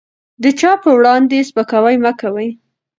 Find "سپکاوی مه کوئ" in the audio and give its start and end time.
1.49-2.49